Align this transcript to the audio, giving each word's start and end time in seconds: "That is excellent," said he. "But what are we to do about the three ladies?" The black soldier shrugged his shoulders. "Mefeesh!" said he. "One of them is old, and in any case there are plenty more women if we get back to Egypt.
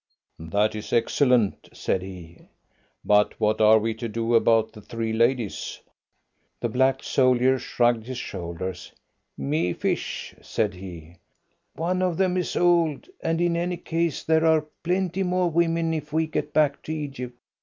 "That 0.39 0.73
is 0.73 0.91
excellent," 0.91 1.69
said 1.73 2.01
he. 2.01 2.39
"But 3.05 3.39
what 3.39 3.61
are 3.61 3.77
we 3.77 3.93
to 3.93 4.09
do 4.09 4.33
about 4.33 4.71
the 4.73 4.81
three 4.81 5.13
ladies?" 5.13 5.79
The 6.59 6.69
black 6.69 7.03
soldier 7.03 7.59
shrugged 7.59 8.07
his 8.07 8.17
shoulders. 8.17 8.93
"Mefeesh!" 9.37 10.33
said 10.41 10.73
he. 10.73 11.17
"One 11.75 12.01
of 12.01 12.17
them 12.17 12.35
is 12.35 12.55
old, 12.55 13.09
and 13.21 13.39
in 13.39 13.55
any 13.55 13.77
case 13.77 14.23
there 14.23 14.43
are 14.43 14.65
plenty 14.81 15.21
more 15.21 15.51
women 15.51 15.93
if 15.93 16.11
we 16.11 16.25
get 16.25 16.51
back 16.51 16.81
to 16.81 16.91
Egypt. 16.93 17.37